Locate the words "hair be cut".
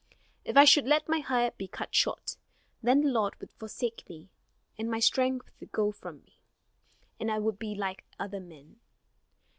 1.19-1.93